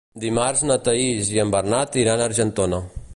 [0.21, 2.81] Dimarts na Thaís i en Bernat iran a Argentona.